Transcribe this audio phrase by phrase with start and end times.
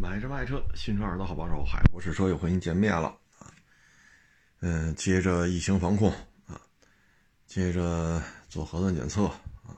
[0.00, 3.08] 买车卖车，新车耳朵好帮手，海博士车又和您见面了
[3.40, 3.52] 啊。
[4.60, 6.08] 嗯，接着疫情防控
[6.46, 6.60] 啊，
[7.46, 9.24] 接着做核酸检测
[9.64, 9.74] 啊。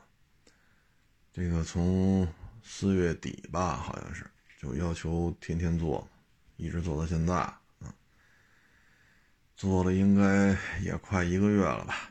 [1.33, 2.29] 这个从
[2.62, 4.30] 四月底吧，好像是
[4.61, 6.06] 就要求天天做，
[6.58, 7.58] 一直做到现在啊。
[9.56, 12.10] 做了应该也快一个月了吧。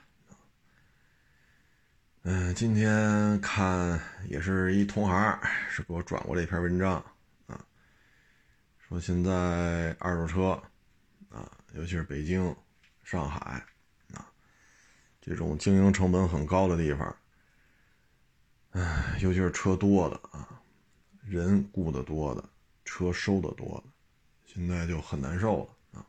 [2.23, 5.39] 嗯，今天看也是一同行
[5.69, 7.05] 是给我转过这篇文章。
[8.89, 10.63] 说现在二手车，
[11.29, 12.55] 啊，尤其是北京、
[13.03, 13.63] 上海，
[14.15, 14.25] 啊，
[15.21, 17.15] 这种经营成本很高的地方，
[18.71, 20.59] 唉，尤其是车多的啊，
[21.21, 22.43] 人雇的多的，
[22.83, 23.91] 车收的多的，
[24.47, 26.05] 现在就很难受了啊。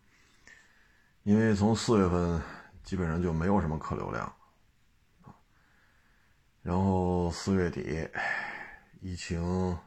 [1.24, 2.41] 因为从四月份
[2.83, 4.34] 基本上就没有什么客流量，
[6.62, 8.08] 然后四月底，
[9.02, 9.78] 疫情。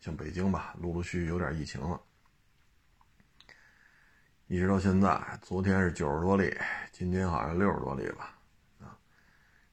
[0.00, 2.00] 像北京吧，陆陆续续有点疫情了，
[4.46, 6.56] 一直到现在，昨天是九十多例，
[6.90, 8.34] 今天好像六十多例吧，
[8.80, 8.96] 啊，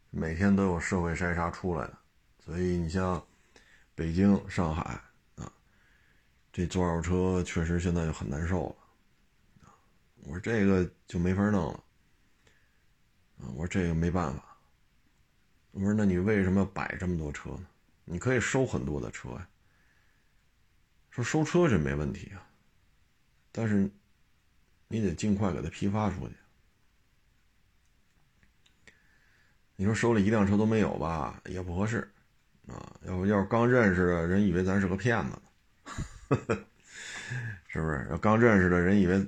[0.10, 1.98] 每天都有社会筛查出来的，
[2.40, 3.26] 所以你像
[3.96, 5.00] 北京、上海
[5.38, 5.50] 啊，
[6.52, 9.72] 这做二手车确实现在就很难受了，
[10.24, 11.84] 我说这个就没法弄了，
[13.56, 14.58] 我说这个没办法，
[15.72, 17.66] 我说那你为什么摆这么多车呢？
[18.04, 19.48] 你可以收很多的车呀。
[21.18, 22.46] 说收车是没问题啊，
[23.52, 23.90] 但是
[24.88, 26.36] 你得尽快给他批发出去。
[29.76, 32.08] 你说收了一辆车都没有吧，也不合适
[32.68, 32.96] 啊。
[33.08, 35.32] 要不要是刚认识的人以为咱是个骗子
[36.30, 36.38] 呢，
[37.68, 38.08] 是不是？
[38.12, 39.26] 要刚认识的人以为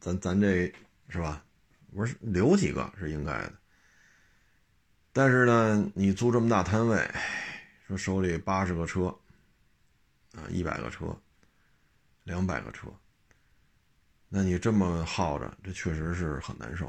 [0.00, 0.72] 咱咱这
[1.08, 1.44] 是吧？
[1.92, 3.52] 我说留几个是应该的，
[5.12, 7.08] 但是呢，你租这么大摊位，
[7.86, 9.16] 说手里八十个车。
[10.36, 11.16] 啊，一百个车，
[12.24, 12.88] 两百个车，
[14.28, 16.86] 那你这么耗着，这确实是很难受，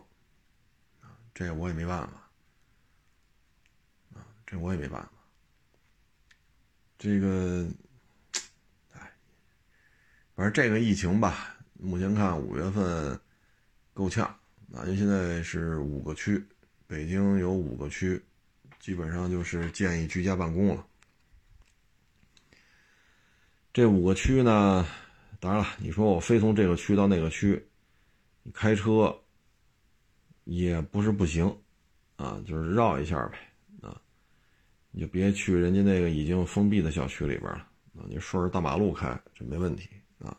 [1.01, 2.13] 啊，这我也没办法，
[4.15, 5.11] 啊，这我也没办法，
[6.97, 7.67] 这个，
[8.93, 9.11] 哎，
[10.35, 13.19] 反正这个疫情吧，目前看五月份
[13.93, 14.25] 够呛，
[14.73, 16.43] 啊，因为现在是五个区，
[16.87, 18.19] 北京有五个区，
[18.79, 20.87] 基本上就是建议居家办公了。
[23.75, 24.87] 这五个区呢，
[25.37, 27.61] 当然了，你说我非从这个区到那个区，
[28.41, 29.13] 你开车
[30.45, 31.53] 也不是不行，
[32.15, 33.37] 啊，就是绕一下呗，
[33.81, 34.01] 啊，
[34.91, 40.37] 你就别去人家那个已经封闭的小区里边了，啊，你顺着大马路开这没问题，啊，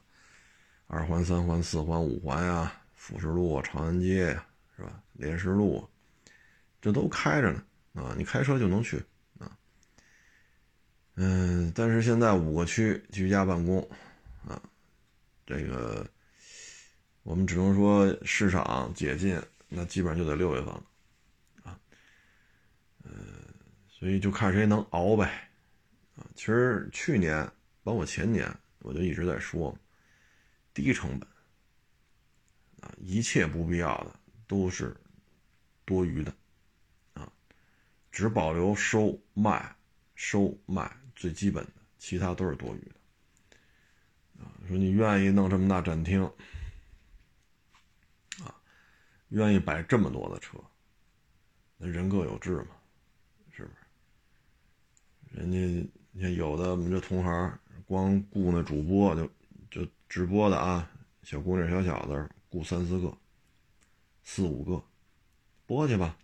[0.87, 4.47] 二环、三环、四环、五环呀，复士路、长安街呀，
[4.79, 4.99] 是吧？
[5.13, 5.87] 莲石路，
[6.81, 7.63] 这都开着呢，
[8.01, 8.99] 啊，你开车就能去。
[11.19, 13.81] 嗯，但是现在五个区居家办公，
[14.47, 14.61] 啊，
[15.47, 16.07] 这个
[17.23, 20.85] 我们只能说市场解禁，那基本上就得六月份了，
[21.63, 21.81] 啊，
[23.03, 23.13] 嗯，
[23.89, 25.49] 所以就看谁能熬呗，
[26.17, 27.51] 啊，其实去年
[27.83, 29.75] 包括前年我就一直在说，
[30.75, 31.27] 低成本，
[32.83, 34.15] 啊，一切不必要的
[34.47, 34.95] 都是
[35.87, 36.35] 多余的，
[37.15, 37.33] 啊，
[38.13, 39.75] 只保留收卖，
[40.15, 40.95] 收卖。
[41.17, 44.45] 最基本的，其他都是多余的。
[44.45, 46.23] 啊，说你愿意弄这么大展厅，
[48.45, 48.55] 啊，
[49.31, 50.59] 愿意摆这么多的车，
[51.79, 52.77] 那人各有志嘛，
[53.51, 55.41] 是不是？
[55.41, 59.27] 人家你看有的我们这同行，光雇那主播就
[59.71, 60.91] 就直播的啊，
[61.23, 63.17] 小姑娘小小子雇三四个、
[64.23, 64.85] 四五个，
[65.67, 66.17] 播去吧，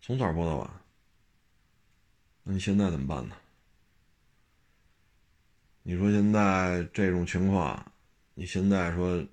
[0.00, 0.70] 从早播到晚。
[2.42, 3.36] 那你现在怎么办呢？
[5.82, 7.92] 你说现在这种情况，
[8.34, 9.26] 你现在说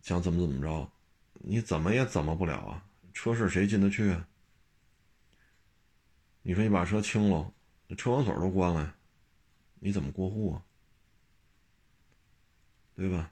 [0.00, 0.90] 想怎么怎么着，
[1.34, 2.84] 你怎么也怎么不了啊？
[3.12, 4.26] 车市谁进得去啊？
[6.42, 7.52] 你说你把车清了，
[7.96, 8.94] 车管所都关了，
[9.80, 10.62] 你怎么过户啊？
[12.94, 13.30] 对吧？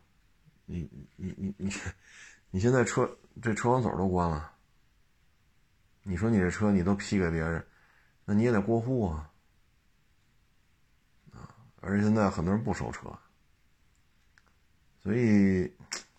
[0.67, 1.73] 你你你你，
[2.51, 4.53] 你现在车这车管所都关了，
[6.03, 7.65] 你说你这车你都批给别人，
[8.25, 9.30] 那你也得过户啊。
[11.81, 13.11] 而且现在很多人不收车，
[15.03, 15.73] 所以，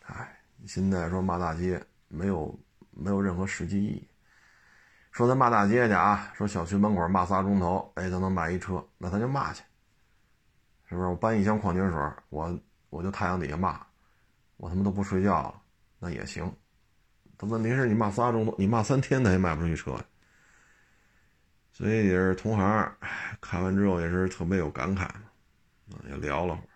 [0.06, 2.60] 哎，现在说骂大街没有
[2.90, 4.08] 没有任何实际意义。
[5.12, 9.62] 说咱骂大街去啊，说小区门口骂仨钟头，哎，咱能卖一车，那咱就骂去，
[10.90, 11.08] 是不是？
[11.08, 12.00] 我搬一箱矿泉水，
[12.30, 12.60] 我
[12.90, 13.80] 我就太阳底下骂，
[14.57, 15.62] 我他妈都不睡觉了，
[16.00, 16.52] 那也行。
[17.38, 19.96] 但问题是你骂仨钟头，你骂三天，他也卖不出去车。
[21.74, 22.98] 所以也是同行，
[23.40, 25.10] 看完之后也是特别有感慨。
[26.10, 26.70] 也聊了会儿，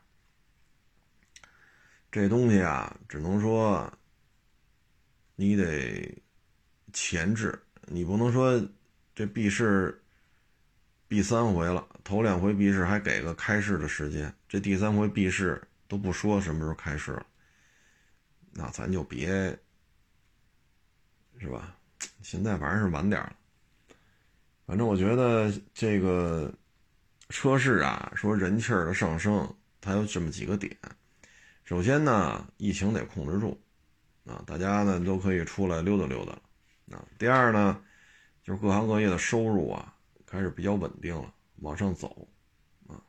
[2.12, 3.92] 这东西啊，只能说
[5.36, 6.22] 你得
[6.94, 8.62] 前置，你不能说
[9.14, 10.02] 这闭市
[11.08, 17.26] 闭三回了，头两回闭市还给个开市的时间，这第三回闭市都不说什么时候开市了，
[18.52, 19.28] 那咱就别
[21.38, 21.78] 是吧？
[22.22, 23.36] 现在反正是晚点了，
[24.66, 26.52] 反正我觉得这个
[27.30, 30.78] 车市啊，说人气儿的上升，它有这么几个点。
[31.64, 33.60] 首先呢，疫情得控制住，
[34.26, 37.04] 啊，大家呢都可以出来溜达溜达了，啊。
[37.18, 37.82] 第二呢，
[38.44, 39.94] 就是各行各业的收入啊
[40.26, 42.28] 开始比较稳定了，往上走，
[42.88, 43.02] 啊。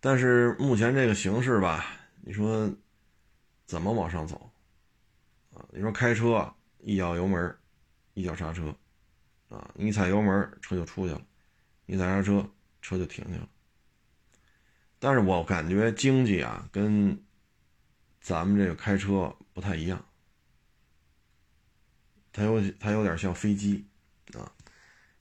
[0.00, 1.86] 但是目前这个形势吧，
[2.22, 2.68] 你说
[3.66, 4.50] 怎么往上走？
[5.54, 7.56] 啊，你说开车一脚油门，
[8.14, 8.74] 一脚刹车，
[9.50, 11.20] 啊，你踩油门车就出去了，
[11.84, 12.48] 你踩刹车
[12.80, 13.48] 车就停下了。
[14.98, 17.22] 但是我感觉经济啊，跟
[18.20, 20.04] 咱们这个开车不太一样，
[22.32, 23.86] 它有它有点像飞机
[24.34, 24.52] 啊。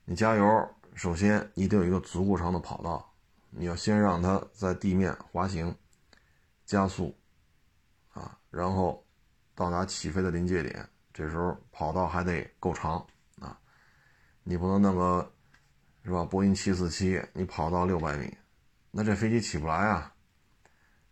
[0.05, 3.13] 你加油，首先你得有一个足够长的跑道，
[3.49, 5.75] 你要先让它在地面滑行、
[6.65, 7.17] 加速
[8.09, 9.03] 啊，然后
[9.55, 13.07] 到达起飞的临界点，这时候跑道还得够长。
[14.49, 15.31] 你不能弄个，
[16.03, 16.25] 是吧？
[16.25, 18.35] 波音七四七，你跑到六百米。
[18.89, 20.11] 那这飞机起不来啊！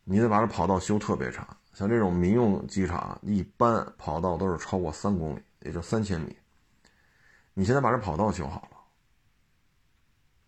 [0.05, 6.35] 你得把这跑道修特别长，像这种民用机场，一般跑道都是超过三公里，也就三千米。
[7.53, 8.77] 你现在把这跑道修好了，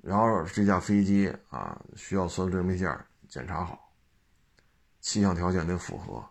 [0.02, 2.92] 然后这架飞机啊，需要所有零配件
[3.28, 3.94] 检查好，
[5.00, 6.28] 气象条件得符合，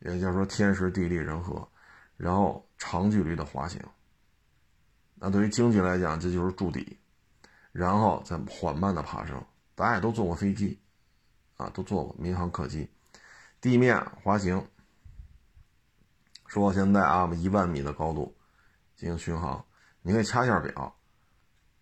[0.00, 1.66] 也就是说天时地利人和，
[2.18, 3.80] 然后长距离的滑行。
[5.16, 6.98] 那对于经济来讲，这就是筑底，
[7.72, 9.42] 然后再缓慢的爬升。
[9.74, 10.78] 大家也都坐过飞机，
[11.56, 12.88] 啊，都坐过民航客机，
[13.60, 14.66] 地面滑行。
[16.46, 18.34] 说现在啊，我们一万米的高度
[18.94, 19.64] 进行巡航，
[20.00, 20.96] 你可以掐一下表，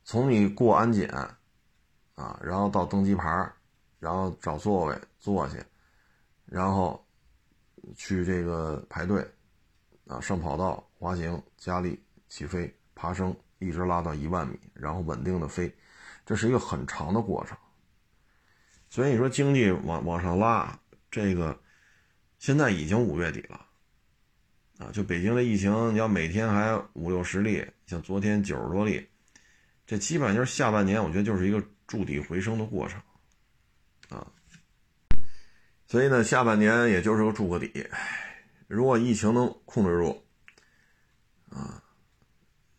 [0.05, 1.09] 从你过安检，
[2.15, 3.53] 啊，然后到登机牌，
[3.99, 5.59] 然后找座位坐下，
[6.47, 7.05] 然后
[7.95, 9.25] 去这个排队，
[10.07, 15.75] 啊，上跑道滑行，加力起飞，爬升，一直拉到一万米，然后稳定的飞，
[16.25, 17.57] 这是一个很长的过程。
[18.91, 20.79] 所以你说经济往往上拉，
[21.11, 21.59] 这个
[22.39, 23.67] 现在已经五月底了，
[24.79, 29.07] 啊，就北京的疫情，你要每天还五六十例，像昨天九十多例，
[29.87, 33.01] 这基本上就是下半年，我觉得就是一个筑底回升的过程，
[34.11, 34.27] 啊，
[35.87, 37.87] 所以呢，下半年也就是个筑个底，
[38.69, 40.25] 如果疫情能控制住，
[41.51, 41.83] 啊，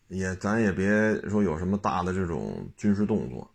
[0.08, 0.88] 也咱也别
[1.30, 3.50] 说有什么大的这种军事动作。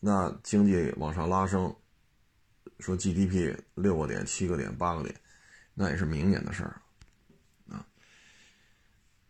[0.00, 1.74] 那经济往上拉升，
[2.80, 5.14] 说 GDP 六个点、七个点、八个点，
[5.74, 6.82] 那也是明年的事儿
[7.68, 7.86] 啊。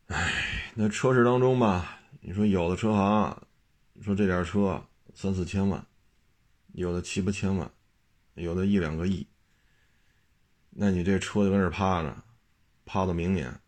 [0.06, 3.42] 唉，那车市当中吧，你说有的车行，
[4.00, 4.82] 说这点车
[5.14, 5.86] 三四千万，
[6.72, 7.70] 有的七八千万，
[8.34, 9.26] 有的一两个亿，
[10.70, 12.16] 那你这车就跟这趴着，
[12.86, 13.60] 趴到明年，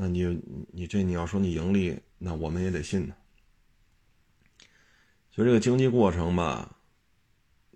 [0.00, 0.40] 那你
[0.72, 3.16] 你这你要说你盈利，那我们也得信呢。
[5.32, 6.76] 就这个经济过程吧，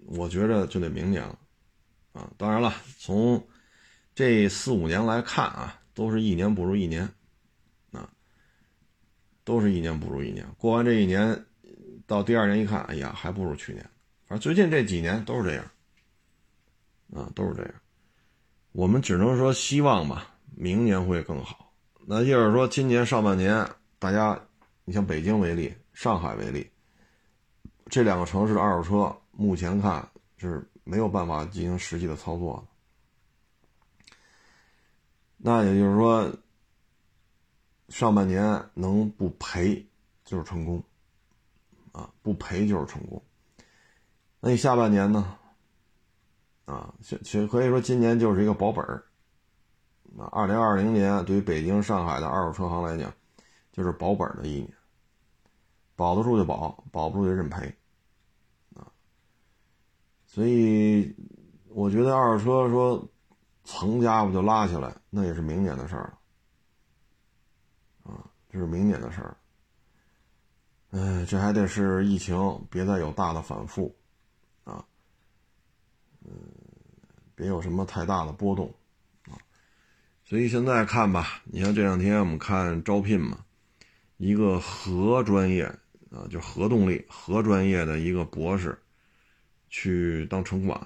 [0.07, 1.37] 我觉着就得明年了，
[2.13, 3.45] 啊，当然了，从
[4.15, 7.13] 这四五年来看啊，都是一年不如一年，
[7.91, 8.09] 啊，
[9.43, 10.47] 都是一年不如一年。
[10.57, 11.45] 过完这一年，
[12.07, 13.83] 到第二年一看，哎呀，还不如去年。
[14.27, 15.65] 反正最近这几年都是这样，
[17.15, 17.75] 啊，都是这样。
[18.71, 21.72] 我们只能说希望吧，明年会更好。
[22.07, 23.69] 那就是说，今年上半年，
[23.99, 24.41] 大家，
[24.85, 26.69] 你像北京为例，上海为例。
[27.87, 32.67] 这两个城市的二手车目前看是没有办法进行实际的操作
[34.09, 34.15] 的，
[35.37, 36.33] 那也就是说，
[37.89, 39.87] 上半年能不赔
[40.25, 40.83] 就是成功，
[41.93, 43.23] 啊，不赔就是成功。
[44.41, 45.37] 那你下半年呢？
[46.65, 49.05] 啊，其其可以说今年就是一个保本儿。
[50.15, 53.13] 那二零二零年对于北京、上海的二手车行来讲，
[53.73, 54.73] 就是保本的一年，
[55.97, 57.75] 保得住就保，保不住就认赔。
[60.27, 61.15] 所以，
[61.69, 63.07] 我觉得二手车说
[63.65, 66.05] 层家伙就拉起来，那也是明年的事儿
[68.05, 69.37] 了，啊，这是明年的事儿。
[70.93, 73.95] 哎，这还得是疫情别再有大的反复，
[74.65, 74.83] 啊，
[76.25, 76.33] 嗯，
[77.35, 78.73] 别有什么太大的波动，
[80.25, 83.45] 所以现在看吧，你像这两天我们看招聘嘛，
[84.17, 85.65] 一个核专业
[86.11, 88.79] 啊，就核动力核专业的一个博士。
[89.75, 90.79] 去当城管，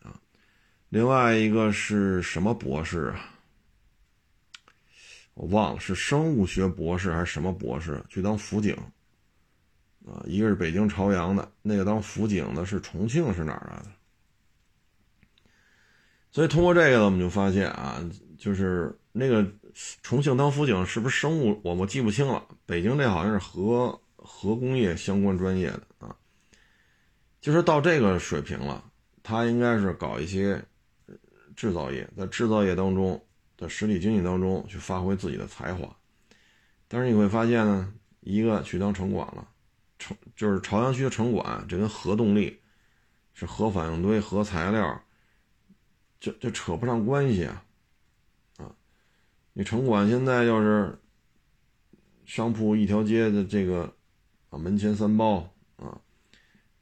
[0.00, 0.14] 啊，
[0.90, 3.34] 另外一个是什么博士啊？
[5.34, 8.76] 我忘了是生物学博士还是什么博士去当辅警，
[10.06, 13.90] 啊，一个是北京朝阳的，那个当辅警的是重庆是哪儿来的？
[16.30, 18.00] 所以通过这个呢，我们就发现啊，
[18.36, 19.44] 就是那个
[20.02, 21.58] 重庆当辅警是不是生物？
[21.64, 22.44] 我我记不清了。
[22.66, 26.14] 北京这好像是核核工业相关专业的啊。
[27.40, 28.84] 就是到这个水平了，
[29.22, 30.62] 他应该是搞一些
[31.56, 33.20] 制造业，在制造业当中
[33.56, 35.88] 的实体经济当中去发挥自己的才华。
[36.88, 39.48] 但是你会发现呢，一个去当城管了，
[39.98, 42.60] 城就是朝阳区的城管，这跟核动力
[43.32, 45.02] 是核反应堆、核材料。
[46.20, 47.64] 这这扯不上关系啊，
[48.56, 48.74] 啊，
[49.52, 50.98] 你城管现在要是
[52.26, 53.94] 商铺一条街的这个
[54.50, 56.00] 啊门前三包啊，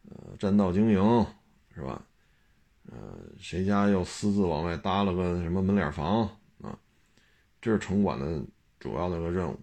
[0.09, 1.26] 呃占道经营
[1.75, 2.02] 是吧？
[2.85, 6.23] 呃，谁家又私自往外搭了个什么门脸房
[6.62, 6.78] 啊？
[7.61, 8.43] 这是城管的
[8.78, 9.61] 主要的个任务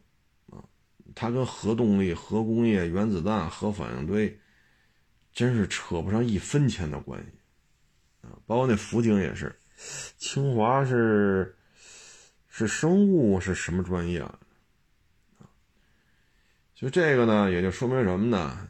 [0.51, 0.63] 啊，
[1.15, 4.39] 它跟核动力、核工业、原子弹、核反应堆
[5.31, 9.55] 真是扯不上一分钱的关系啊，包括那辅警也是。
[10.17, 11.55] 清华是
[12.47, 14.39] 是生物是什么专业啊？
[16.73, 18.67] 就这个呢，也就说明什么呢？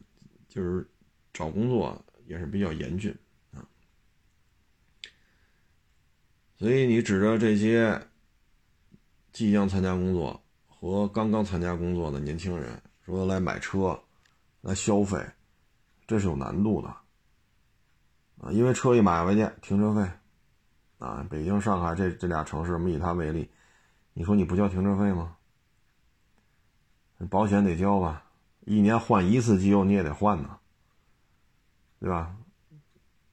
[0.47, 0.87] 就是
[1.33, 3.15] 找工作也是比较严峻
[3.51, 3.65] 啊。
[6.57, 8.07] 所以你指着这些
[9.31, 13.99] 即将参加工作和刚刚参加工作的年轻人说来买车
[14.61, 15.25] 来消费，
[16.05, 16.87] 这是有难度的
[18.37, 20.09] 啊，因为车一买回去，停车费。
[21.03, 23.49] 啊，北京、上海这这俩城市，我们以它为例，
[24.13, 25.35] 你说你不交停车费吗？
[27.29, 28.23] 保险得交吧，
[28.61, 30.57] 一年换一次机油你也得换呢，
[31.99, 32.33] 对吧？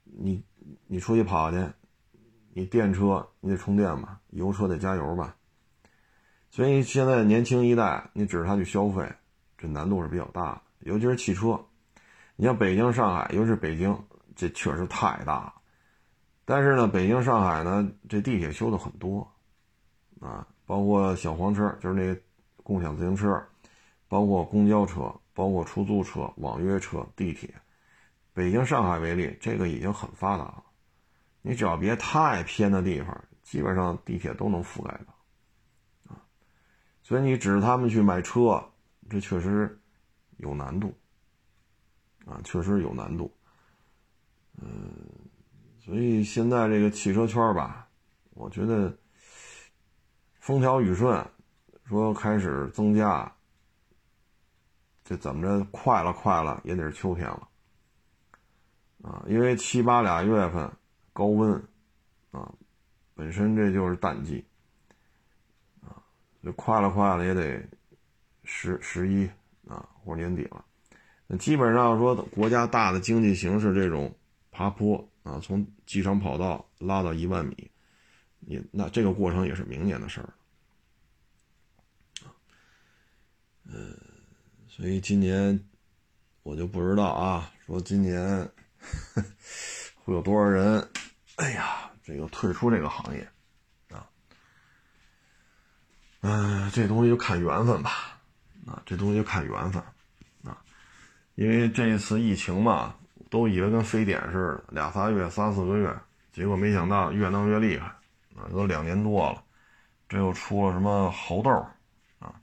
[0.03, 0.43] 你
[0.89, 1.65] 你出去跑去，
[2.55, 5.37] 你电车你得充电吧，油车得加油吧。
[6.51, 9.09] 所以现在年轻一代，你指着他去消费，
[9.57, 11.65] 这难度是比较大的，尤其是汽车。
[12.35, 13.97] 你像北京、上海，尤其是北京，
[14.35, 15.55] 这确实太大了。
[16.51, 19.25] 但是呢，北京、上海呢，这地铁修的很多，
[20.19, 22.21] 啊，包括小黄车，就是那
[22.65, 23.41] 共享自行车，
[24.09, 27.55] 包括公交车，包括出租车、网约车、地铁。
[28.33, 30.65] 北京、上海为例，这个已经很发达了。
[31.41, 36.19] 你只要别太偏的地方，基本上地铁都能覆盖到，啊，
[37.01, 38.61] 所以你指着他们去买车，
[39.09, 39.81] 这确实
[40.39, 40.93] 有难度，
[42.27, 43.33] 啊，确实有难度，
[44.61, 45.30] 嗯。
[45.83, 47.89] 所以现在这个汽车圈吧，
[48.35, 48.95] 我觉得
[50.39, 51.27] 风调雨顺，
[51.89, 53.35] 说开始增加，
[55.03, 57.49] 这怎么着快了快了也得是秋天了，
[59.03, 60.71] 啊，因为七八俩月份
[61.15, 61.53] 高温，
[62.31, 62.53] 啊，
[63.15, 64.45] 本身这就是淡季，
[65.81, 65.97] 啊，
[66.45, 67.67] 就快了快了也得
[68.45, 69.27] 十十一
[69.67, 70.63] 啊或者年底了，
[71.27, 74.15] 那基本上说国家大的经济形势这种
[74.51, 75.10] 爬坡。
[75.23, 77.71] 啊，从机场跑道拉到一万米，
[78.39, 80.33] 你那这个过程也是明年的事儿。
[83.65, 83.97] 嗯，
[84.67, 85.63] 所以今年
[86.43, 88.51] 我就不知道啊，说今年
[90.03, 90.91] 会有多少人，
[91.37, 93.29] 哎呀，这个退出这个行业
[93.91, 94.09] 啊。
[96.23, 98.19] 嗯，这东西就看缘分吧，
[98.67, 99.83] 啊，这东西就看缘分
[100.45, 100.65] 啊，
[101.35, 102.97] 因为这一次疫情嘛。
[103.31, 105.97] 都以为跟非典似的，俩仨月、三四个月，
[106.33, 107.87] 结果没想到越弄越厉害，
[108.35, 109.41] 啊，都两年多了，
[110.09, 111.51] 这又出了什么猴痘，
[112.19, 112.35] 啊，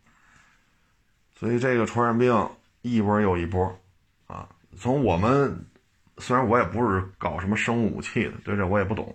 [1.35, 2.49] 所以这个传染病
[2.83, 3.77] 一波又一波，
[4.27, 5.67] 啊，从我们
[6.19, 9.13] 虽然我也不是搞什么生物武器的，对这我也不懂，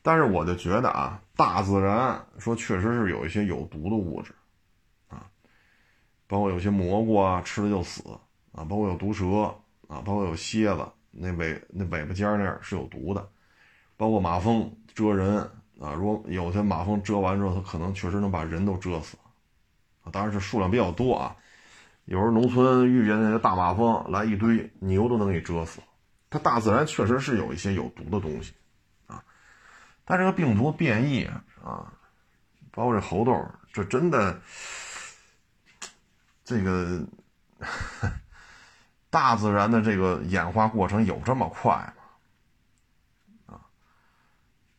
[0.00, 4.32] 但是我就觉得啊，大自然说确实是有一些有毒的物质，
[5.08, 5.26] 啊，
[6.28, 8.00] 包括有些蘑菇啊吃了就死，
[8.52, 9.52] 啊，包括有毒蛇。
[9.88, 13.28] 啊，包括有蝎子，那尾那尾巴尖那儿是有毒的，
[13.96, 15.38] 包括马蜂蛰人
[15.80, 15.92] 啊。
[15.94, 19.16] 如果有些马蜂蛰完之后，它可能确实能把人都蛰死，
[20.02, 21.36] 啊，当然是数量比较多啊。
[22.06, 25.80] 有时候农村遇见那个大马蜂来一堆，牛都能给蛰死。
[26.30, 28.52] 它大自然确实是有一些有毒的东西，
[29.06, 29.22] 啊，
[30.04, 31.24] 但这个病毒变异
[31.62, 31.92] 啊，
[32.72, 34.40] 包括这猴痘，这真的
[36.44, 37.04] 这个。
[39.14, 41.72] 大自然的这个演化过程有这么快
[43.46, 43.54] 吗？
[43.54, 43.62] 啊，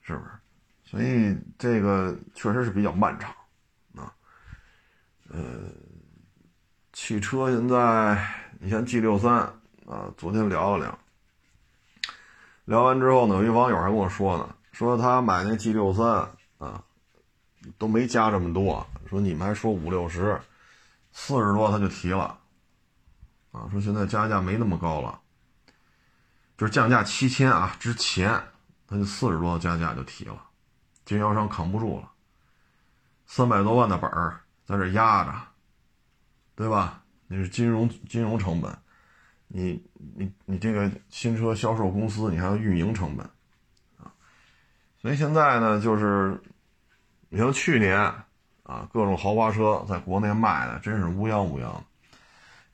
[0.01, 0.29] 是不是？
[0.83, 3.33] 所以这个确实是比较漫长
[3.95, 4.11] 啊。
[5.29, 5.39] 呃，
[6.91, 8.27] 汽车现在
[8.59, 9.35] 你像 G 六三
[9.87, 10.99] 啊，昨天聊了聊，
[12.65, 16.05] 聊完之后呢，有一网友还跟我说呢，说他买那 G 六三
[16.57, 16.83] 啊，
[17.77, 20.37] 都没加这么多，说你们还说五六十，
[21.13, 22.37] 四十多他就提了，
[23.55, 25.21] 啊，说现在加价没那么高了，
[26.57, 28.29] 就是降价七千啊，之前
[28.85, 30.43] 他就四十多加价就提了，
[31.05, 32.11] 经销商扛不住了，
[33.25, 35.33] 三百多万的本儿在这压着，
[36.55, 37.01] 对吧？
[37.27, 38.77] 那是金融金融成本。
[39.47, 39.81] 你
[40.15, 43.25] 你你这个新车销售公司，你还有运营成本，
[43.97, 44.11] 啊，
[44.99, 46.41] 所以现在呢，就是
[47.29, 47.97] 你像去年
[48.63, 51.71] 啊，各种豪华车在国内卖的真是乌泱乌泱，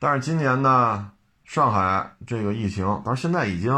[0.03, 1.11] 但是今年呢，
[1.45, 3.71] 上海这个疫情，但是现在已经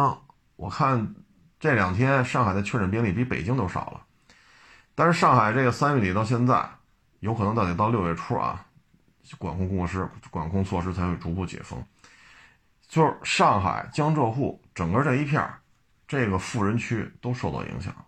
[0.56, 1.14] 我看
[1.60, 4.06] 这两天上海的确诊病例比北京都少了，
[4.96, 6.66] 但是上海这个三月底到现在，
[7.20, 8.66] 有可能到得到六月初啊，
[9.38, 11.84] 管控措施管控措施才会逐步解封。
[12.88, 15.46] 就是上海、江浙沪整个这一片
[16.08, 18.06] 这个富人区都受到影响了。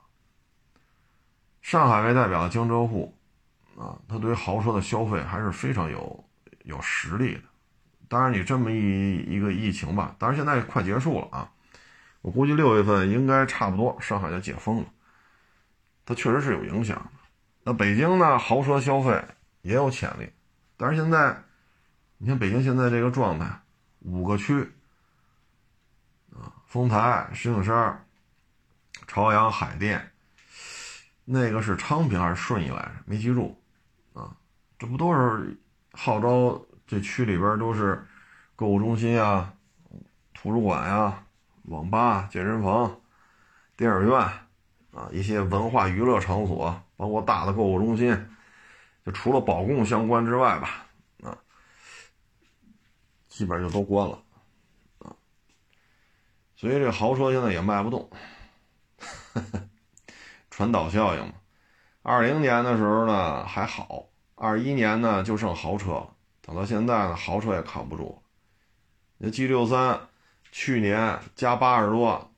[1.62, 3.14] 上海为代表的江浙沪，
[3.78, 6.24] 啊，它对于豪车的消费还是非常有
[6.64, 7.42] 有实力的。
[8.08, 11.52] 当然，你这么一一个疫情吧，当然现在快结束了啊，
[12.22, 14.86] 我估计六月份应该差不多上海就解封了。
[16.06, 17.10] 它确实是有影响。
[17.64, 19.24] 那北京呢，豪车消费
[19.62, 20.30] 也有潜力，
[20.78, 21.36] 但是现在，
[22.18, 23.60] 你看北京现在这个状态。
[24.08, 24.62] 五个区，
[26.32, 28.06] 啊，丰台、石景山、
[29.08, 30.12] 朝阳、海淀，
[31.24, 32.92] 那个是昌平还是顺义来着？
[33.06, 33.60] 没记住，
[34.14, 34.30] 啊，
[34.78, 35.60] 这不都是
[35.94, 38.06] 号召这区里边都是
[38.56, 39.54] 购物中心啊、
[40.34, 41.24] 图书馆呀、
[41.64, 43.00] 网吧、健身房、
[43.76, 48.28] 电影院啊，一些文化娱乐场所，包括大的购物中心，
[49.06, 50.86] 就除了保供相关之外吧。
[51.24, 51.38] 啊
[53.28, 54.24] 基本就都关了，
[55.00, 55.12] 啊，
[56.56, 58.10] 所以这豪车现在也卖不动，
[60.50, 61.34] 传导效应嘛。
[62.02, 64.06] 二零年的时候呢还好，
[64.36, 66.15] 二一年呢就剩豪车了，
[66.46, 68.22] 等到现在呢豪车也扛不住。
[69.18, 70.00] 那 G 六三
[70.52, 72.32] 去年加八十多，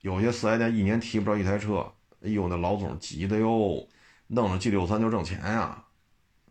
[0.00, 1.90] 有些四 S 店一年提不着一台车，
[2.22, 3.88] 哎呦那老总急的哟，
[4.26, 5.82] 弄着 G 六三就挣钱呀，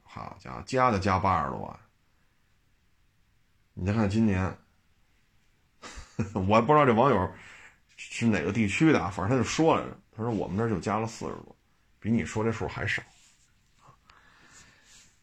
[0.01, 1.79] 好家伙，加就加八十多万。
[3.75, 4.57] 你再看今年，
[6.33, 7.31] 我也不知道这网友
[7.95, 11.55] 是哪个地区的，反正他就说来着，他说我们那就加了四十多，
[11.99, 13.03] 比你说这数还少。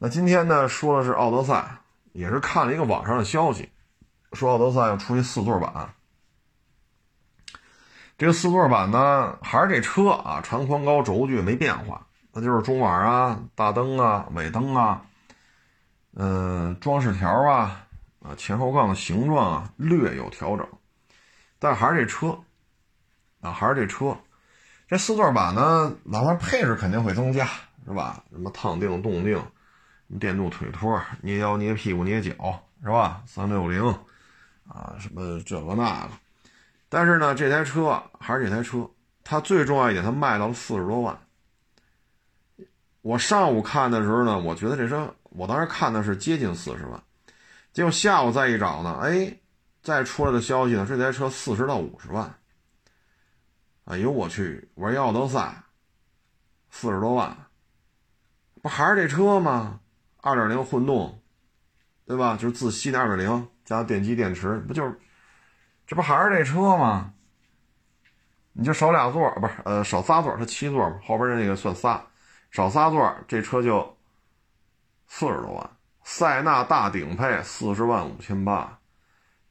[0.03, 1.77] 那今天呢，说的是奥德赛，
[2.13, 3.69] 也是看了一个网上的消息，
[4.33, 5.91] 说奥德赛要出一四座版。
[8.17, 15.03] 这个四座版呢，还是这车啊，长宽高轴距没变化，那就是中网啊、大灯啊、尾灯啊，
[16.15, 17.87] 嗯，装饰条啊。
[18.23, 20.67] 啊，前后杠的形状啊略有调整，
[21.59, 22.39] 但还是这车，
[23.41, 24.15] 啊还是这车，
[24.89, 27.47] 这四座版呢，哪怕配置肯定会增加，
[27.87, 28.23] 是吧？
[28.31, 29.43] 什么烫定、动定，
[30.19, 32.33] 电动腿托、捏腰、捏屁股、捏脚，
[32.83, 33.23] 是吧？
[33.27, 33.85] 三六零，
[34.67, 36.13] 啊什么这个那个，
[36.89, 38.89] 但是呢，这台车还是这台车，
[39.23, 41.17] 它最重要一点，它卖到了四十多万。
[43.03, 47.03] 我上午看的时候呢，我觉得这车，我当时看的是接近四十万。
[47.73, 49.39] 结果下午再一找呢，哎，
[49.83, 52.35] 再出来的消息呢，这台车四十到五十万。
[53.85, 55.63] 哎呦我去，我说奥德赛，
[56.71, 57.37] 四十多万，
[58.61, 59.81] 不还是这车吗？
[60.23, 61.21] 二点零混动，
[62.07, 62.37] 对吧？
[62.37, 64.99] 就是自吸的二点零加电机电池，不就是，
[65.87, 67.15] 这不还是这车吗？
[68.53, 72.05] 你就少俩座，不是，呃，少仨座，它七座嘛，后边那个算仨，
[72.51, 73.97] 少仨座，这车就
[75.07, 75.71] 四十多万。
[76.03, 78.79] 塞纳大顶配四十万五千八，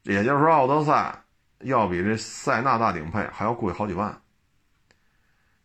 [0.02, 1.24] 也就是说，奥德赛
[1.60, 4.20] 要比这塞纳大顶配还要贵好几万。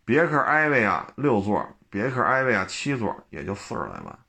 [0.05, 4.19] 别克艾维亚六座，别克艾维亚七座也就四十来万。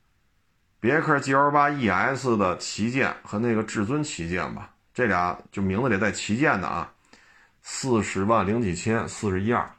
[0.80, 6.92] 别克 GL 八 ES 的旗舰和那个至尊旗舰吧，这俩就名字里带旗舰的啊，
[7.62, 9.70] 四十万零几千，四十一二。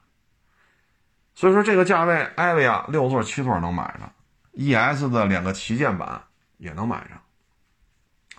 [1.36, 4.12] 所以说这个价位，艾维亚六座七座能买上
[4.54, 6.22] ，ES 的两个旗舰版。
[6.60, 7.22] 也能买上，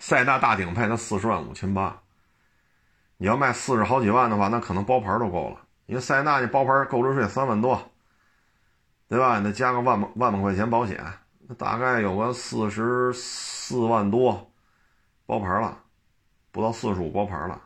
[0.01, 2.01] 塞纳大顶配它四十万五千八，
[3.16, 5.61] 你要卖四十好几万的话，那可能包牌都够了。
[5.87, 7.92] 因为塞纳那包牌购置税三万多，
[9.09, 9.38] 对吧？
[9.38, 11.01] 那加个万万把块钱保险，
[11.49, 14.53] 那大概有个四十四万多
[15.25, 15.79] 包牌了，
[16.53, 17.63] 不到四十五包牌了。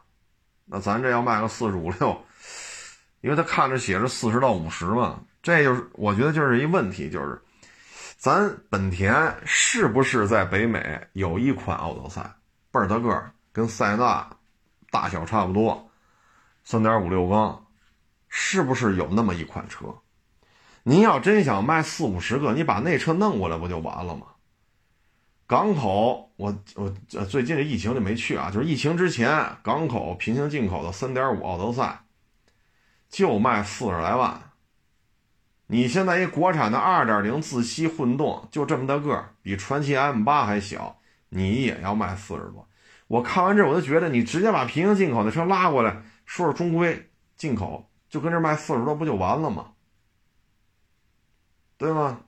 [0.64, 2.16] 那咱这要卖个四十五六，
[3.20, 7.42] 因为他看着写着四十到五十嘛，这就是我觉得就是一问题，就是。
[8.16, 12.22] 咱本田是不是在北美有一款奥德赛，
[12.70, 14.30] 倍儿大个，跟塞纳
[14.92, 15.90] 大小差不多，
[16.62, 17.66] 三点五六缸，
[18.28, 19.92] 是不是有那么一款车？
[20.84, 24.26] 您要真想卖四五十个，你把那车弄过来不就完了吗？
[25.46, 26.90] 港口，我我
[27.26, 29.28] 最近这疫情就没去啊，就是疫情之前，
[29.62, 32.00] 港口平行进口的三点五奥德赛
[33.08, 34.50] 就卖四十来万。
[35.66, 42.66] 你现在一国产的二点零自吸混动就这么大个，比传祺 M 八还小，你也要卖四十多。
[43.06, 49.71] 我看完这我就觉得，你直接把平行进口的车拉过来，说是中规进口，就跟这卖四十多不就完了吗？
[51.82, 52.20] 对吗？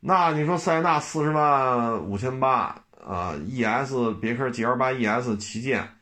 [0.00, 5.96] 那你说塞纳四十万五千八啊，ES 别克 GL 八 ES 旗舰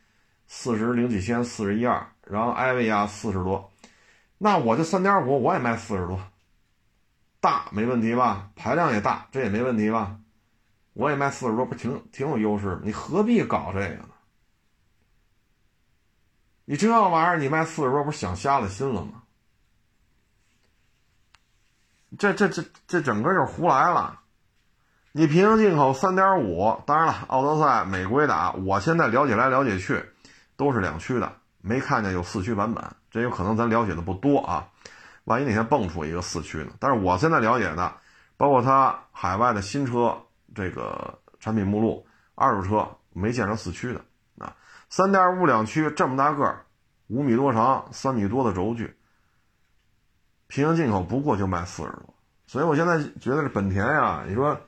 [0.48, 3.70] 四十零几千，四十一二，然后艾维亚四十多，
[4.38, 6.20] 那我这三点五我也卖四十多，
[7.38, 8.50] 大没问题吧？
[8.56, 10.16] 排量也大，这也没问题吧？
[10.94, 12.80] 我也卖四十多，不挺挺有优势？
[12.82, 14.08] 你何必搞这个呢？
[16.64, 19.19] 你这玩意儿你卖四十多，不是想瞎了心了吗？
[22.18, 24.18] 这这这这整个就是胡来了！
[25.12, 30.04] 你平行进口三点五，当然了，奥德赛美规的啊，我现在了解来了解去，
[30.56, 32.84] 都是两驱的，没看见有四驱版本。
[33.10, 34.68] 这有可能咱了解的不多啊，
[35.24, 36.70] 万一哪天蹦出一个四驱呢？
[36.78, 37.92] 但是我现在了解的，
[38.36, 40.16] 包括它海外的新车
[40.54, 44.00] 这个产品目录，二手车没见着四驱的
[44.44, 44.54] 啊。
[44.88, 46.64] 三点五两驱这么大个儿，
[47.08, 48.96] 五米多长，三米多的轴距。
[50.50, 52.14] 平行进口不过就卖四十多，
[52.46, 54.60] 所以我现在觉得这本田呀，你说，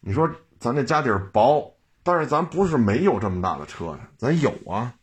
[0.00, 4.94] 你说咱这家底儿薄，但是咱不是没有这么大的车呀，咱有啊。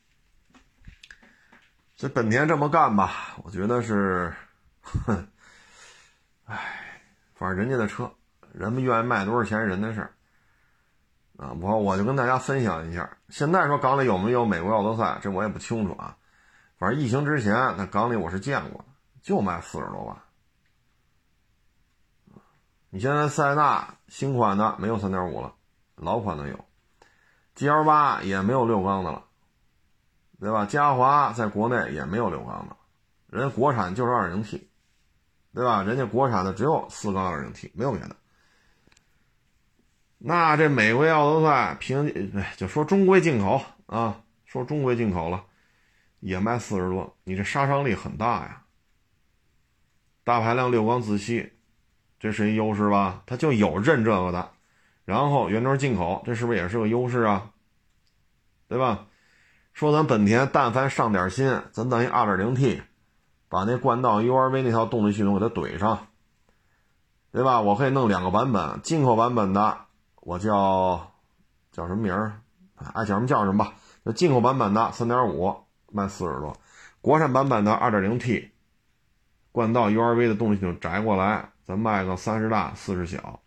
[1.98, 4.34] 这本田这么干吧，我觉得是，
[4.82, 5.28] 哼，
[6.46, 6.58] 哎，
[7.36, 8.10] 反正人家的车，
[8.54, 10.14] 人们愿意卖多少钱人的事儿
[11.38, 11.52] 啊。
[11.60, 16.16] 我我就跟大家分享一下，现在说港里有没有美国奥德赛，这我也不清楚啊。
[16.78, 18.94] 反正疫情之前，那港里我是见过的。
[19.26, 20.16] 就卖四十多万，
[22.92, 25.52] 你现在塞纳新款的没有三点五了，
[25.96, 26.66] 老款的有
[27.56, 29.26] ，G L 八也没有六缸的了，
[30.40, 30.68] 对吧？
[30.68, 32.78] 嘉华在国内也没有六缸的，
[33.26, 34.70] 人家国产就是二零 T，
[35.56, 35.82] 对吧？
[35.82, 38.16] 人家国产的只有四缸二零 T，没有别的。
[40.20, 45.44] 那这美国奥德赛平就说中规进口啊，说中规进口了，
[46.20, 48.62] 也卖四十多，你这杀伤力很大呀。
[50.26, 51.54] 大排量六缸自吸，
[52.20, 53.22] 这是一优势吧？
[53.26, 54.50] 它就有认这个的，
[55.06, 57.52] 然后原装进口，这是不是也是个优势啊？
[58.68, 59.06] 对吧？
[59.74, 62.82] 说咱本田但凡上点心，咱等于 2.0T，
[63.50, 66.08] 把那冠道 URV 那套动力系统给它怼上，
[67.32, 67.62] 对吧？
[67.62, 69.78] 我可以弄两个版本，进口版本的
[70.22, 71.12] 我叫
[71.72, 72.42] 叫什么名儿？
[72.94, 73.74] 爱叫什么叫什么吧。
[74.02, 75.58] 那进口版本的3.5
[75.92, 76.58] 卖四十多，
[77.02, 78.55] 国产版本的 2.0T。
[79.56, 83.39] 冠道 URV 的动力系统摘过来，咱卖个三十大四十小，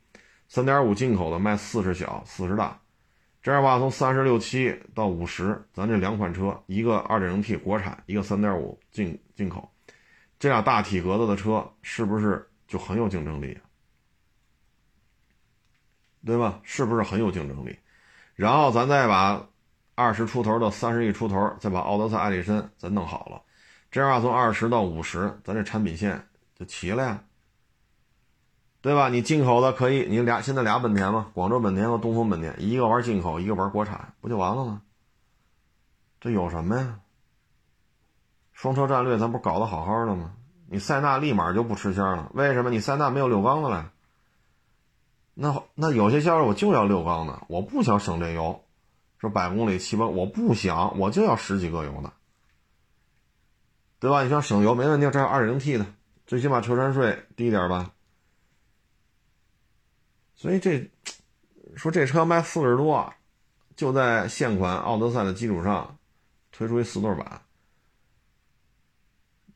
[0.49, 2.81] 三点五进口的卖四十小四十大，
[3.43, 9.71] 这样吧，从三十六七到五十，咱这两款车，一个二点零 T 国产，一个三点五进进口，
[10.39, 13.59] 这俩大体格子的车是不是就很有竞争力？
[16.25, 16.59] 对吧？
[16.63, 17.79] 是不是很有竞争力？
[18.35, 19.47] 然后咱再把
[19.95, 23.43] 二十出头到三十亿出头，再把奥德赛、艾力绅再弄好了。
[23.91, 27.25] 这样从二十到五十，咱这产品线就齐了呀，
[28.83, 29.09] 对吧？
[29.09, 31.29] 你进口的可以，你俩现在俩本田嘛？
[31.33, 34.83] 广州本田和东风本田，一个玩进口，一个玩国产，不就完了吗？
[36.21, 37.01] 这有什么呀？
[38.53, 40.33] 双车战略咱不搞得好好的吗？
[40.69, 42.71] 你塞纳立马就不吃香了，为什么？
[42.71, 43.93] 你塞纳没有六缸的了。
[45.33, 48.65] 那那有些销售我就要六缸的，我不想省这油，
[49.19, 52.13] 说百公里七八，我不想，我就要十几个油的。
[54.01, 54.23] 对吧？
[54.23, 55.87] 你像省油没问题，这二点零 T 的，
[56.27, 57.93] 最起码车船税低点吧。
[60.37, 60.89] 所以这
[61.77, 63.13] 说这车卖四十多，
[63.75, 65.99] 就在现款奥德赛的基础上
[66.53, 67.43] 推出一四座版，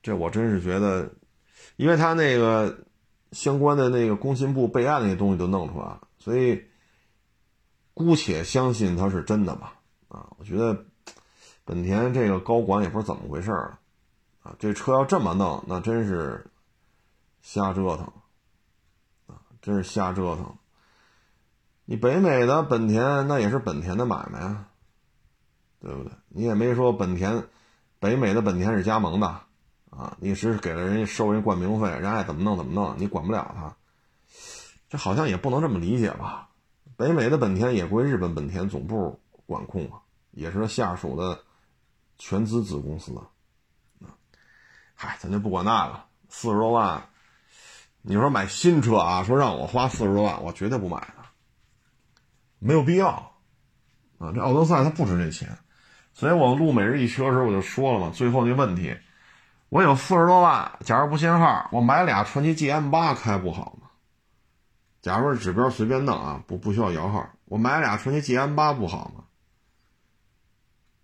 [0.02, 1.14] 这我真是觉得，
[1.76, 2.84] 因为他那个
[3.30, 6.64] 相关的那个工信部备案那些东西都弄出来了，所以
[7.94, 9.78] 姑且相信它是真的吧。
[10.08, 10.84] 啊，我觉得
[11.64, 13.78] 本田这个高管也不知道怎么回事了。
[14.42, 16.46] 啊，这车要这么弄，那真是
[17.42, 18.12] 瞎折腾
[19.26, 19.40] 啊！
[19.60, 20.56] 真是瞎折腾。
[21.84, 24.68] 你北美的本田那也是本田的买卖啊，
[25.80, 26.12] 对不对？
[26.28, 27.44] 你也没说本田
[28.00, 29.26] 北美的本田是加盟的
[29.90, 33.76] 啊，你是给了人家收人冠名费，人爱怎么弄怎么弄，你管不了他。
[34.88, 36.48] 这好像也不能这么理解吧？
[36.96, 40.02] 北美的本田也归日本本田总部管控啊，
[40.32, 41.40] 也是下属的
[42.18, 43.28] 全资子公司啊。
[45.04, 47.02] 嗨，咱就不管那个，四十多万，
[48.02, 51.24] 你说买新车啊，说让我花四十多万，我绝对不买的，
[52.60, 53.08] 没有必要
[54.18, 54.30] 啊。
[54.32, 55.58] 这奥德赛它不值这钱，
[56.12, 58.96] 所以我录每日一车的时候我就说了嘛，最后那问题，
[59.70, 63.88] 我有四十多万，假如不限号，我买俩传奇 GM 八开不好吗？
[65.00, 69.24] 假如说指标随便弄啊，不不需要摇号，我买俩传奇 GM 八不好吗？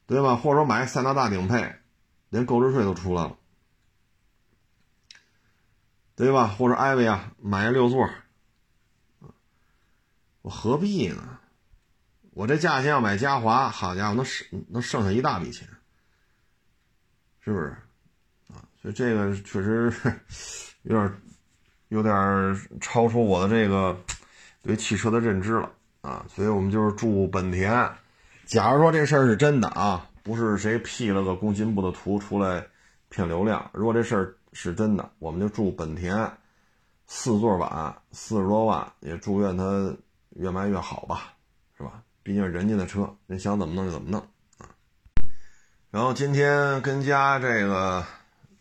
[0.06, 0.36] 对吧？
[0.36, 1.74] 或者说买塞纳大顶配，
[2.28, 3.34] 连购置税都出来了。
[6.18, 6.48] 对吧？
[6.48, 8.10] 或者艾维亚买个六座，
[10.42, 11.38] 我何必呢？
[12.32, 15.68] 我这价钱要买嘉华，好家伙，能省能剩下一大笔钱，
[17.40, 17.66] 是不是？
[18.52, 19.92] 啊，所以这个确实
[20.82, 21.22] 有点
[21.86, 23.96] 有点超出我的这个
[24.62, 26.26] 对汽车的认知了啊。
[26.28, 27.70] 所以我们就是祝本田。
[28.44, 32.66] 假如说这事儿是真的啊，不是谁 P 了个工信部的图出来
[33.08, 33.70] 骗流量。
[33.72, 36.30] 如果这事儿，是真的，我们就祝本田
[37.06, 39.96] 四座版四十多万，也祝愿它
[40.30, 41.32] 越卖越好吧，
[41.76, 42.02] 是吧？
[42.22, 44.20] 毕竟人家的车，人想怎么弄就怎么弄
[44.58, 44.68] 啊。
[45.90, 48.04] 然后今天跟家这个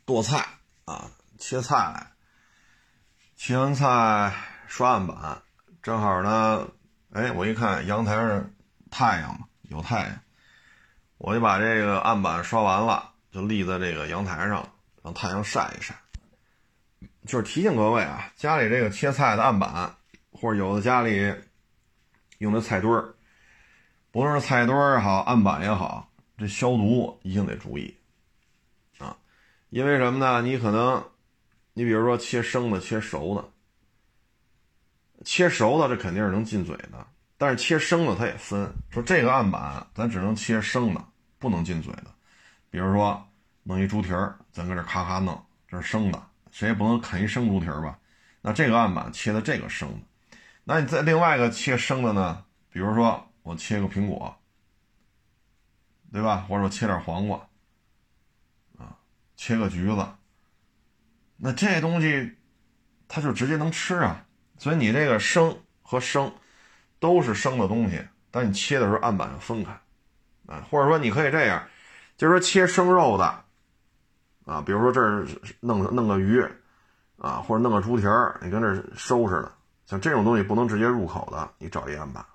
[0.06, 0.46] 剁菜
[0.86, 2.12] 啊，切菜，
[3.36, 4.34] 切完菜
[4.68, 5.42] 刷案板，
[5.82, 6.68] 正好呢，
[7.12, 8.50] 哎，我一看阳台上
[8.90, 10.20] 太阳嘛，有太阳，
[11.18, 14.70] 我就把这个案板刷完了，就立在这个阳台上。
[15.08, 15.96] 让太阳晒一晒，
[17.26, 19.96] 就是提醒各位啊，家里这个切菜的案板，
[20.34, 21.34] 或者有的家里
[22.40, 23.16] 用的菜墩儿，
[24.12, 27.96] 不论是菜墩儿也好，案板也好，这消毒一定得注意
[28.98, 29.16] 啊。
[29.70, 30.42] 因为什么呢？
[30.42, 31.02] 你可能，
[31.72, 33.50] 你比如说切生的、切熟的，
[35.24, 41.02] 切熟的这肯定是能进嘴的，但是切生的它也分，说这个案板咱只能切生的，
[41.40, 42.08] 不能进嘴的，
[42.70, 43.24] 比如说。
[43.68, 48.00] 弄一猪蹄儿，咱搁这咔咔弄，这是生的，谁也不能啃一生猪蹄儿吧？
[48.42, 52.46] 那这个案板切的这个生的，那你再另外一个切生的呢？
[52.70, 54.34] 比如说我切个苹果，
[56.14, 56.46] 对吧？
[56.48, 57.38] 或者我切点黄瓜，
[58.78, 58.96] 啊，
[59.36, 60.08] 切个橘子，
[61.36, 62.38] 那这东西
[63.10, 64.26] 它就直接能吃啊。
[64.58, 66.34] 所以你这个生和生
[67.00, 68.02] 都是生的东西，
[68.32, 69.72] 但你切的时候案板要分开，
[70.46, 71.68] 啊，或者说你可以这样，
[72.16, 73.44] 就是说切生肉的。
[74.48, 75.28] 啊，比如说这儿
[75.60, 76.42] 弄弄个鱼，
[77.18, 79.52] 啊，或者弄个猪蹄儿，你跟这收拾的，
[79.86, 82.26] 像这种东西不能直接入口的，你找一案板。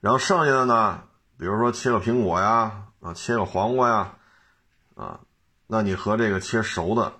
[0.00, 1.02] 然后剩下的呢，
[1.38, 4.14] 比如说切个苹果呀，啊，切个黄瓜呀，
[4.96, 5.20] 啊，
[5.66, 7.12] 那你和这个切熟的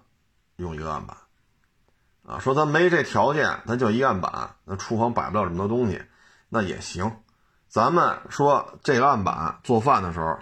[0.57, 1.17] 用一个案板。
[2.27, 6.03] 啊，说咱没这条件，咱就一案板，那厨房摆不了这么多东西，
[6.49, 7.15] 那也行。
[7.69, 10.39] 咱们说这个案板做饭的时候，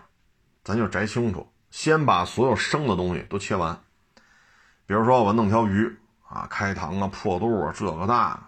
[0.63, 1.49] 咱就摘清楚。
[1.77, 3.79] 先把所有生的东西都切完，
[4.87, 5.95] 比如说我弄条鱼
[6.27, 8.41] 啊，开膛啊、破肚啊，这个那个，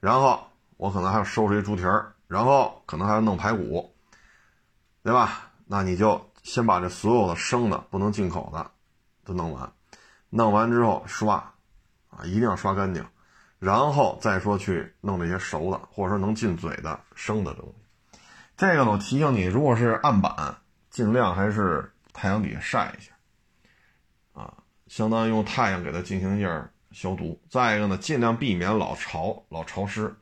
[0.00, 3.94] 然后我可能还要收拾一猪蹄儿，然后可能还要弄排骨，
[5.04, 5.52] 对吧？
[5.66, 8.68] 那你就先把这所有的生的不能进口的
[9.24, 9.72] 都弄完，
[10.28, 11.36] 弄完之后刷
[12.10, 13.06] 啊，一定要刷干净，
[13.60, 18.18] 然后再说去弄那些熟的或者说能进嘴的生的东西。
[18.56, 20.56] 这个呢，我提醒你，如果是案板，
[20.90, 21.92] 尽量还是。
[22.16, 23.12] 太阳底下晒一下，
[24.32, 24.54] 啊，
[24.86, 27.38] 相当于用太阳给它进行一下消毒。
[27.50, 30.16] 再一个呢，尽量避免老潮、老潮湿。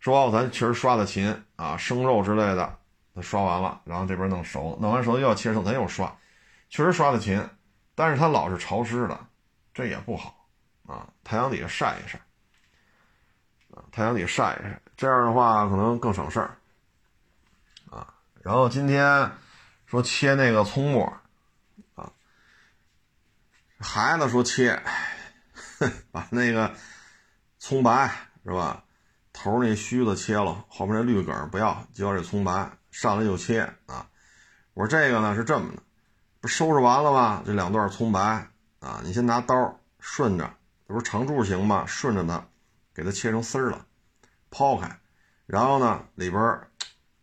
[0.00, 2.78] 说咱确实刷的勤啊，生肉之类的，
[3.14, 6.10] 它刷完了，然后这边弄熟，弄完熟又要切生，咱又刷，
[6.70, 7.46] 确实刷的勤，
[7.94, 9.20] 但是它老是潮湿的，
[9.74, 10.48] 这也不好
[10.86, 11.06] 啊。
[11.22, 12.18] 太阳底下晒一晒，
[13.74, 16.56] 啊，太阳底下晒一晒，这样的话可能更省事儿，
[17.90, 18.14] 啊。
[18.42, 19.30] 然后今天
[19.84, 21.12] 说切那个葱末。
[23.78, 24.82] 孩子说切，
[26.10, 26.74] 把那个
[27.58, 28.10] 葱白
[28.44, 28.84] 是吧？
[29.32, 34.08] 头那须子切了，后面那绿梗不要，就要这葱白，上来就切啊！
[34.72, 35.82] 我说这个呢是这么的，
[36.40, 37.42] 不收拾完了吗？
[37.44, 38.48] 这两段葱白
[38.80, 40.50] 啊，你先拿刀顺着，
[40.88, 41.84] 这不是长柱形吗？
[41.86, 42.46] 顺着它
[42.94, 43.84] 给它切成丝儿了，
[44.50, 44.98] 抛开，
[45.44, 46.60] 然后呢里边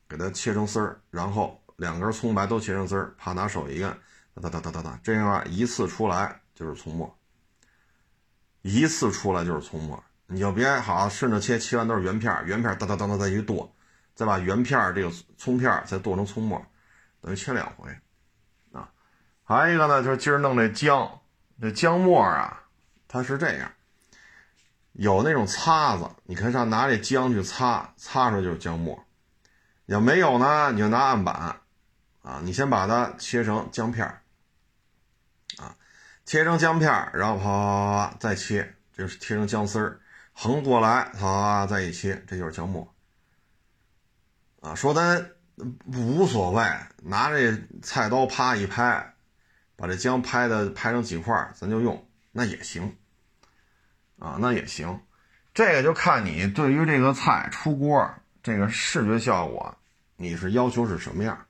[0.07, 3.97] 给它切成丝儿，然后两根葱白都切成丝儿，啪拿手一按，
[4.35, 6.41] 哒哒哒哒哒，这样啊一次出来。
[6.63, 7.13] 就是葱末，
[8.62, 13.69] 一次出来就是葱末，你就别好顺着切，切完都是圆片，圆片哒哒哒哒再一剁，
[14.15, 16.65] 再把圆片这个葱片再剁成葱末，
[17.19, 17.89] 等于切两回
[18.71, 18.89] 啊。
[19.43, 21.19] 还有一个呢，就是今儿弄这姜，
[21.62, 22.63] 这姜末啊，
[23.08, 23.69] 它是这样，
[24.93, 29.04] 有那种擦子，你可以上拿这姜去擦，擦出来就是姜末。
[29.88, 31.58] 要没有呢，你就拿案板
[32.21, 34.22] 啊，你先把它切成姜片。
[36.25, 39.99] 切成姜片然后啪啪啪再切，就是切成姜丝儿，
[40.31, 42.93] 横过来，啪啪再一切，这就是姜末。
[44.62, 45.31] 啊，说咱
[45.86, 46.65] 无所谓，
[47.03, 49.15] 拿这菜刀啪一拍，
[49.75, 52.95] 把这姜拍的拍成几块，咱就用，那也行。
[54.19, 55.01] 啊，那也行，
[55.53, 58.09] 这个就看你对于这个菜出锅
[58.41, 59.77] 这个视觉效果，
[60.15, 61.45] 你是要求是什么样？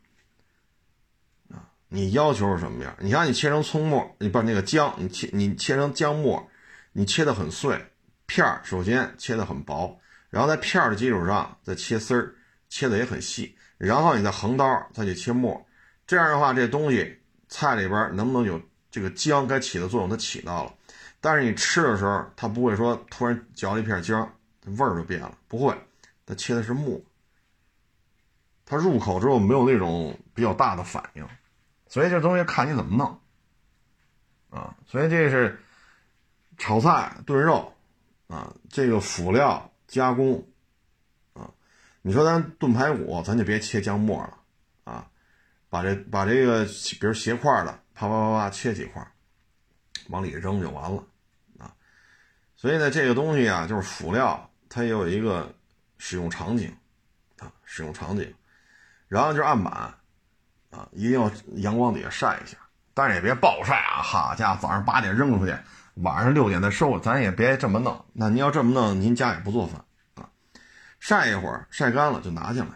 [1.95, 2.91] 你要求是什么样？
[2.99, 6.49] 你像你切成葱末，你把那个姜，你切你切成姜末，
[6.91, 7.79] 你切的很碎
[8.25, 9.95] 片儿，首先切的很薄，
[10.32, 12.34] 然后在片儿的基础上再切丝儿，
[12.67, 15.63] 切的也很细，然后你再横刀再去切末，
[16.08, 17.15] 这样的话，这东西
[17.47, 20.73] 菜里边能不能有这个姜该起的作用，它起到了。
[21.21, 25.77] 但是你吃的时候，它不会说突然嚼了一片姜，味儿就变了，不会，
[26.25, 26.99] 它切的是末，
[28.65, 31.23] 它入口之后没有那种比较大的反应，
[31.93, 33.19] 所以这东西看你怎么弄，
[34.49, 35.62] 啊，所以这是
[36.58, 37.71] 炒菜炖肉，
[38.25, 40.43] 啊，这个辅料加工，
[41.34, 41.51] 啊，
[42.01, 44.38] 你说咱炖排骨，咱就别切姜末了，
[44.86, 45.08] 啊，
[45.69, 49.08] 把这把这个比如斜块的，啪啪啪啪切几块，
[50.10, 51.03] 往里扔就完了。
[51.60, 51.75] 啊
[52.56, 55.53] 所以呢，这个东西啊，就是辅料，它也有一个
[55.99, 56.75] 使用场景，
[57.38, 58.34] 啊，使用场景，
[59.08, 59.93] 然后就是案板，
[60.73, 62.57] 啊，一定要阳光底下晒一下，
[62.93, 65.55] 但是也别暴晒啊，好家伙，早上八点扔出去，
[65.95, 68.03] 晚上六点再收，咱也别这么弄。
[68.13, 70.27] 那您要这么弄，您家也不做饭啊，
[70.99, 72.71] 晒一会儿，晒干了就拿进来，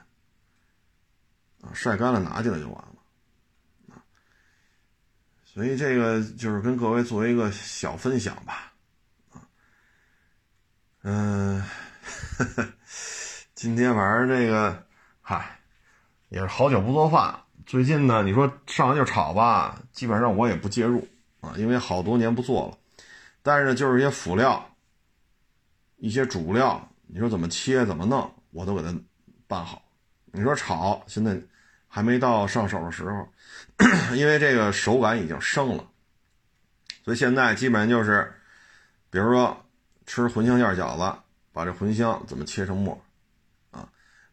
[1.62, 3.98] 啊，晒干了拿进来就完了，啊，
[5.44, 8.74] 所以这个就是跟各位做一个小分享吧。
[9.34, 9.42] 啊
[11.04, 11.64] 嗯，
[13.56, 14.86] 今天晚上这个，
[15.22, 15.60] 嗨，
[16.30, 17.40] 也是好久不做饭。
[17.68, 21.06] 最近呢，你说上来就炒吧，基本上我也不介入
[21.42, 22.78] 啊，因为好多年不做了。
[23.44, 24.74] 但是就是一些辅料、
[25.98, 28.98] 一些主料，你说怎么切、怎么弄，我都给它
[29.48, 29.82] 办好。
[30.32, 31.38] 你说炒，现在
[31.90, 33.28] 还没到上手的时候，
[34.16, 35.86] 因为这个手感已经生了，
[37.04, 38.34] 所以现在基本上就是，
[39.10, 39.64] 比如说。
[40.10, 41.20] 吃茴香馅饺子，
[41.52, 42.98] 把这茴香怎么切成末？
[43.72, 43.90] 啊，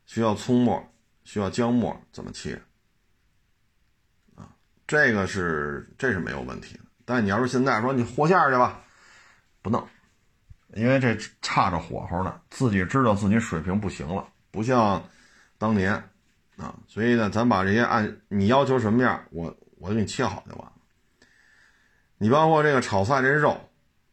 [0.06, 0.88] 需要葱末，
[1.24, 2.62] 需要姜末，怎么切？
[4.86, 6.84] 这个是这是没有问题的。
[7.04, 8.80] 但你要是现在说你和馅去吧，
[9.62, 9.86] 不弄，
[10.74, 15.02] 因为这差着火候呢，自己知道自己水平不行了，不像
[15.58, 15.92] 当年
[16.56, 16.74] 啊。
[16.86, 20.72] 所以呢，咱把这些按你要求什么样，我我就给你切好就完了。
[22.18, 23.58] 你包括这个炒菜这肉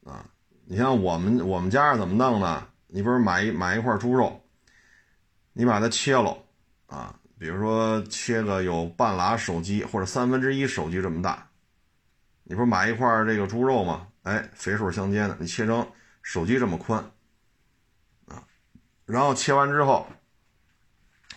[0.05, 0.25] 啊。
[0.65, 2.65] 你像我们我们家是怎么弄的？
[2.87, 4.41] 你不是买一买一块猪肉，
[5.51, 6.37] 你把它切了
[6.87, 11.47] 啊，比如说切个有半拉手机或者三分之一手机这么大，
[12.43, 14.07] 你不是买一块这个猪肉吗？
[14.21, 17.03] 哎，肥瘦相间的，你切成手机这么宽
[18.27, 18.43] 啊，
[19.07, 20.05] 然后切完之后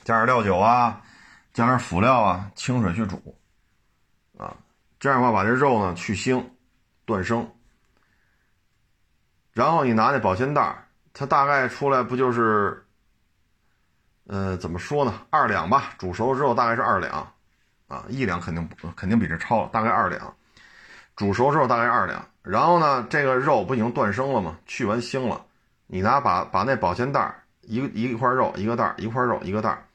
[0.04, 1.02] 加点料酒啊，
[1.54, 3.38] 加点辅料啊，清水去煮
[4.36, 4.54] 啊，
[5.00, 6.44] 这样的话把这肉呢去腥
[7.06, 7.50] 断生。
[9.54, 12.83] 然后你拿那保鲜袋它大概出来不就是，
[14.26, 15.20] 呃，怎么说呢？
[15.30, 17.32] 二两吧，煮熟之后大概是二两，
[17.88, 20.34] 啊，一两肯定不肯定比这超了，大概二两，
[21.14, 22.26] 煮熟之后大概二两。
[22.42, 24.58] 然后呢，这个肉不已经断生了吗？
[24.66, 25.44] 去完腥了，
[25.86, 29.86] 你拿把把那保鲜袋一个一块肉一个袋一块肉一个袋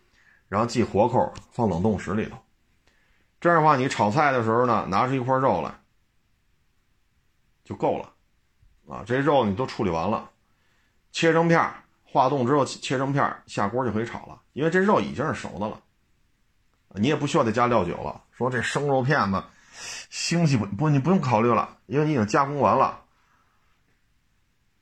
[0.47, 2.37] 然后系活扣放冷冻室里头。
[3.39, 5.71] 这样的话，你炒菜的时候呢，拿出一块肉来
[7.63, 8.09] 就够了。
[8.87, 10.29] 啊，这肉你都处理完了，
[11.11, 11.71] 切成片
[12.11, 14.41] 化冻之后切成片下锅就可以炒了。
[14.53, 15.79] 因为这肉已经是熟的了，
[16.95, 18.23] 你也不需要再加料酒了。
[18.31, 19.43] 说这生肉片子
[20.11, 23.01] 腥气不不，你不用考虑了，因为你已经加工完了，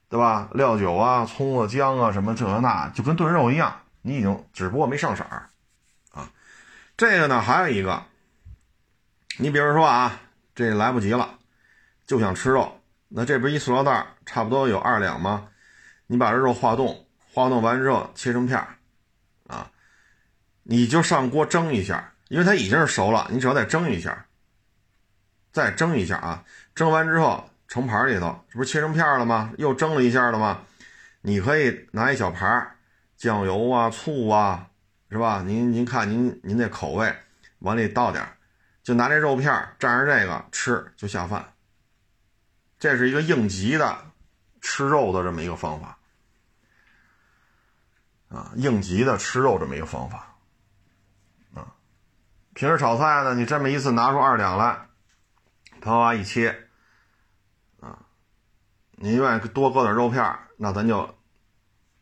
[0.10, 0.50] 对吧？
[0.54, 5.50] 料酒啊、葱啊、姜啊什么这那，就跟炖肉一样，你已经只不过没上色儿
[6.12, 6.32] 啊。
[6.96, 8.04] 这个呢，还有一个，
[9.38, 10.20] 你比如说啊，
[10.56, 11.38] 这来不及了，
[12.06, 12.80] 就想吃肉。
[13.10, 15.50] 那这不是一塑料袋差不多有二两吗？
[16.08, 17.07] 你把这肉化冻，
[17.38, 18.68] 化冻完之后切成片儿
[19.46, 19.70] 啊，
[20.64, 24.26] 你就上锅蒸一下，因为它已经是熟了，你只要再蒸一下，
[25.52, 29.54] 再蒸一下啊，蒸完之后盛盘里头，这不是切成片了吗？
[29.60, 30.64] 又蒸了一下了吗？
[31.22, 32.76] 你可以拿一小盘
[33.16, 34.68] 酱油啊、醋啊，
[35.12, 35.44] 是吧？
[35.46, 37.16] 您您看您您那口味，
[37.60, 38.28] 往里倒点
[38.82, 41.54] 就拿这肉片蘸着这个吃就下饭。
[42.80, 43.96] 这是一个应急的
[44.60, 45.97] 吃肉的这么一个方法
[48.30, 50.36] 啊，应急的吃肉这么一个方法
[51.54, 51.74] 啊。
[52.54, 54.88] 平时炒菜呢，你这么一次拿出二两来，
[55.82, 56.68] 啪啪一切
[57.80, 58.00] 啊
[58.92, 61.16] 你愿意多搁点肉片那咱就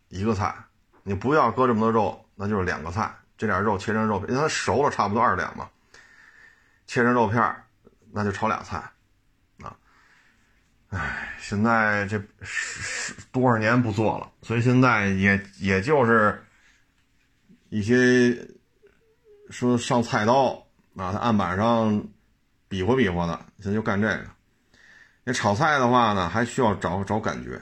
[0.08, 0.54] 一个菜；
[1.04, 3.14] 你不要搁这么多肉，那就是两个菜。
[3.38, 5.70] 这点肉切成肉片，因为它熟了，差不多二两嘛。
[6.88, 7.64] 切成肉片
[8.12, 8.82] 那就炒俩菜，
[10.96, 16.42] 哎，现在这十多少年不做了，所以现在也也就是
[17.68, 18.48] 一些
[19.50, 20.66] 说上菜刀
[20.96, 22.02] 啊，他案板上
[22.70, 24.26] 比划比划的，现在就干这个。
[25.26, 27.62] 那炒菜的话呢，还需要找找感觉，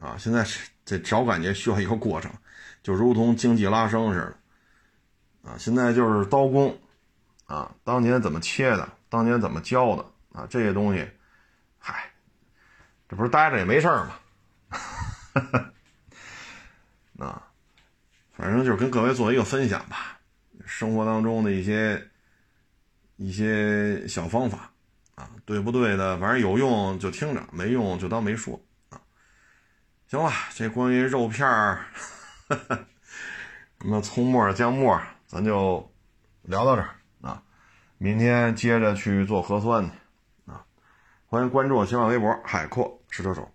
[0.00, 0.44] 啊，现在
[0.84, 2.32] 这找感觉需要一个过程，
[2.82, 4.34] 就如同经济拉升似
[5.44, 6.76] 的，啊，现在就是刀工。
[7.46, 8.86] 啊，当年怎么切的？
[9.08, 10.04] 当年怎么教的？
[10.32, 11.08] 啊，这些东西，
[11.78, 12.10] 嗨，
[13.08, 14.14] 这不是待着也没事儿吗？
[17.26, 17.42] 啊，
[18.32, 20.18] 反正就是跟各位做一个分享吧，
[20.66, 22.06] 生活当中的一些
[23.16, 24.70] 一些小方法
[25.14, 26.18] 啊，对不对的？
[26.18, 29.00] 反正有用就听着，没用就当没说啊。
[30.06, 31.86] 行了，这关于肉片儿，
[33.80, 35.90] 什么葱末、姜末，咱就
[36.42, 36.94] 聊到这儿。
[38.00, 39.90] 明天接着去做核酸去，
[40.52, 40.64] 啊！
[41.26, 43.50] 欢迎关注我新浪微博“海阔是这种”。